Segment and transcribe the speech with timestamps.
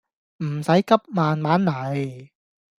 [0.43, 2.31] 唔使急慢慢嚟